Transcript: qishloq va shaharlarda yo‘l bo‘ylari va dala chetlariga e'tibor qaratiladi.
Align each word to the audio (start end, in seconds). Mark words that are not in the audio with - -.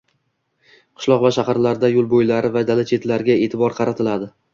qishloq 1.01 1.19
va 1.25 1.29
shaharlarda 1.35 1.91
yo‘l 1.95 2.07
bo‘ylari 2.13 2.51
va 2.55 2.63
dala 2.71 2.87
chetlariga 2.93 3.37
e'tibor 3.45 3.77
qaratiladi. 3.81 4.31